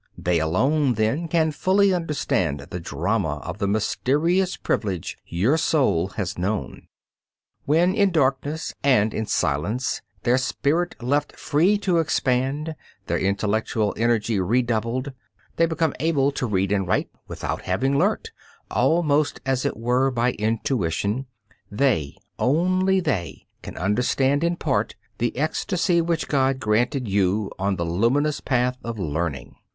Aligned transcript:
They 0.17 0.39
alone, 0.39 0.95
then, 0.95 1.27
can 1.27 1.51
fully 1.51 1.93
understand 1.93 2.59
the 2.71 2.79
drama 2.79 3.37
of 3.43 3.59
the 3.59 3.67
mysterious 3.67 4.57
privilege 4.57 5.15
your 5.27 5.57
soul 5.57 6.07
has 6.17 6.39
known. 6.39 6.87
When, 7.65 7.93
in 7.93 8.09
darkness 8.09 8.73
and 8.83 9.13
in 9.13 9.27
silence, 9.27 10.01
their 10.23 10.39
spirit 10.39 10.95
left 11.03 11.35
free 11.35 11.77
to 11.85 11.99
expand, 11.99 12.73
their 13.05 13.19
intellectual 13.19 13.93
energy 13.95 14.39
redoubled, 14.39 15.13
they 15.57 15.67
become 15.67 15.93
able 15.99 16.31
to 16.31 16.47
read 16.47 16.71
and 16.71 16.87
write 16.87 17.11
without 17.27 17.61
having 17.61 17.95
learnt, 17.95 18.31
almost 18.71 19.39
as 19.45 19.65
it 19.65 19.77
were 19.77 20.09
by 20.09 20.31
intuition, 20.31 21.27
they, 21.69 22.15
only 22.39 22.99
they, 23.01 23.45
can 23.61 23.77
understand 23.77 24.43
in 24.43 24.55
part 24.55 24.95
the 25.19 25.37
ecstasy 25.37 26.01
which 26.01 26.27
God 26.27 26.59
granted 26.59 27.07
you 27.07 27.51
on 27.59 27.75
the 27.75 27.85
luminous 27.85 28.39
path 28.41 28.79
of 28.83 28.97
learning. 28.97 29.57